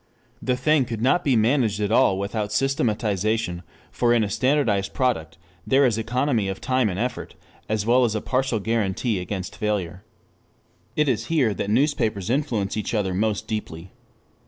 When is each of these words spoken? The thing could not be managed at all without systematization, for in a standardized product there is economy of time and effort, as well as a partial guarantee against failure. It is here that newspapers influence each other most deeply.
The 0.41 0.57
thing 0.57 0.85
could 0.85 1.03
not 1.03 1.23
be 1.23 1.35
managed 1.35 1.79
at 1.79 1.91
all 1.91 2.17
without 2.17 2.51
systematization, 2.51 3.61
for 3.91 4.15
in 4.15 4.23
a 4.23 4.31
standardized 4.31 4.95
product 4.95 5.37
there 5.67 5.85
is 5.85 5.99
economy 5.99 6.47
of 6.47 6.59
time 6.59 6.89
and 6.89 6.97
effort, 6.97 7.35
as 7.69 7.85
well 7.85 8.03
as 8.03 8.15
a 8.15 8.19
partial 8.21 8.59
guarantee 8.59 9.19
against 9.19 9.55
failure. 9.55 10.03
It 10.95 11.07
is 11.07 11.27
here 11.27 11.53
that 11.53 11.69
newspapers 11.69 12.31
influence 12.31 12.75
each 12.75 12.95
other 12.95 13.13
most 13.13 13.47
deeply. 13.47 13.91